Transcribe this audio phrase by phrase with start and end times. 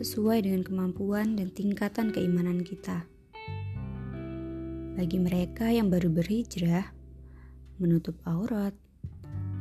[0.00, 3.08] sesuai dengan kemampuan dan tingkatan keimanan kita.
[4.96, 6.92] Bagi mereka yang baru berhijrah,
[7.80, 8.76] menutup aurat,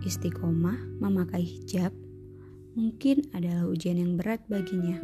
[0.04, 1.96] istiqomah, memakai hijab,
[2.76, 5.00] mungkin adalah ujian yang berat baginya.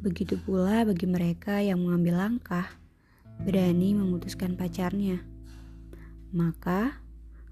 [0.00, 2.72] Begitu pula bagi mereka yang mengambil langkah,
[3.44, 5.20] berani memutuskan pacarnya.
[6.32, 7.04] Maka,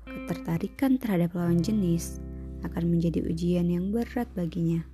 [0.08, 2.24] ketertarikan terhadap lawan jenis
[2.66, 4.84] akan menjadi ujian yang berat baginya.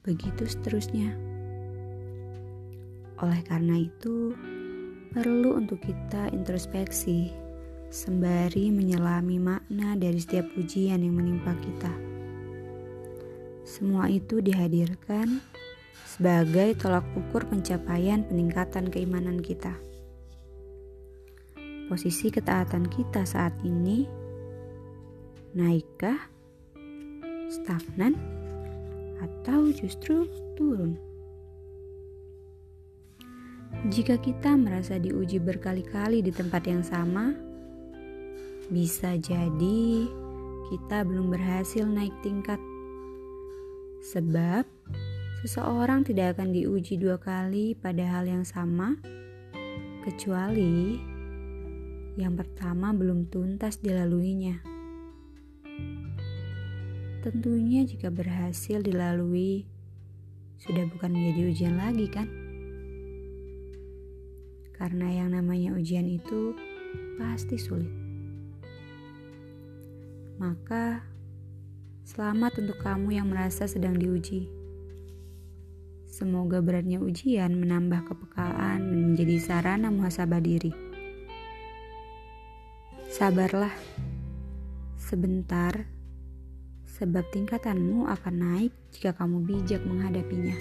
[0.00, 1.12] Begitu seterusnya.
[3.20, 4.32] Oleh karena itu,
[5.12, 7.28] perlu untuk kita introspeksi
[7.90, 11.92] sembari menyelami makna dari setiap ujian yang menimpa kita.
[13.66, 15.42] Semua itu dihadirkan
[16.06, 19.74] sebagai tolak ukur pencapaian peningkatan keimanan kita.
[21.90, 24.19] Posisi ketaatan kita saat ini
[25.54, 26.18] naikkah,
[27.50, 28.14] stagnan,
[29.18, 30.94] atau justru turun?
[33.88, 37.32] Jika kita merasa diuji berkali-kali di tempat yang sama,
[38.70, 40.06] bisa jadi
[40.70, 42.60] kita belum berhasil naik tingkat.
[44.04, 44.68] Sebab
[45.42, 48.94] seseorang tidak akan diuji dua kali pada hal yang sama,
[50.04, 51.00] kecuali
[52.20, 54.79] yang pertama belum tuntas dilaluinya.
[57.20, 59.68] Tentunya, jika berhasil dilalui,
[60.56, 62.28] sudah bukan menjadi ujian lagi, kan?
[64.80, 66.56] karena yang namanya ujian itu
[67.20, 67.92] pasti sulit.
[70.40, 71.04] Maka,
[72.08, 74.48] selamat untuk kamu yang merasa sedang diuji.
[76.08, 80.72] Semoga beratnya ujian menambah kepekaan dan menjadi sarana muhasabah diri.
[83.12, 83.76] Sabarlah
[84.96, 85.84] sebentar,
[87.00, 90.52] sebab tingkatanmu akan naik jika kamu bijak menghadapinya.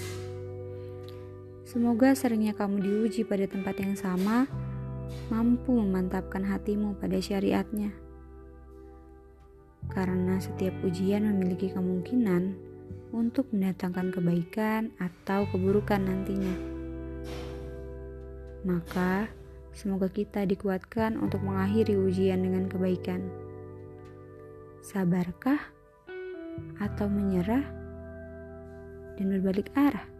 [1.67, 4.47] Semoga seringnya kamu diuji pada tempat yang sama,
[5.27, 7.91] mampu memantapkan hatimu pada syariatnya.
[9.91, 12.55] Karena setiap ujian memiliki kemungkinan
[13.11, 16.55] untuk mendatangkan kebaikan atau keburukan nantinya.
[18.63, 19.27] Maka,
[19.75, 23.27] semoga kita dikuatkan untuk mengakhiri ujian dengan kebaikan.
[24.79, 25.78] Sabarkah
[26.79, 27.65] atau menyerah
[29.19, 30.19] dan berbalik arah?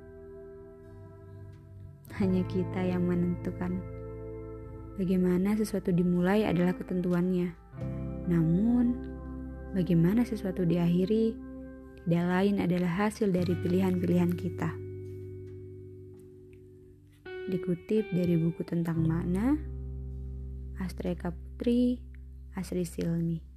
[2.19, 3.79] hanya kita yang menentukan.
[4.99, 7.55] Bagaimana sesuatu dimulai adalah ketentuannya.
[8.27, 8.85] Namun,
[9.71, 11.31] bagaimana sesuatu diakhiri
[12.03, 14.69] tidak lain adalah hasil dari pilihan-pilihan kita.
[17.49, 19.55] Dikutip dari buku tentang makna,
[20.83, 21.97] Astreka Putri,
[22.53, 23.48] Asri Silmi.